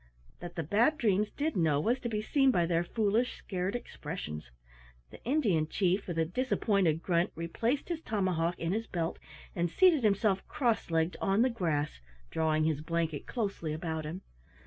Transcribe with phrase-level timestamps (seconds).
[0.39, 4.49] That the Bad Dreams did know was to be seen by their foolish scared expressions.
[5.11, 9.19] The Indian Chief, with a disappointed grunt, replaced his tomahawk in his belt,
[9.55, 11.99] and seated himself cross legged on the grass,
[12.31, 14.23] drawing his blanket closely about him.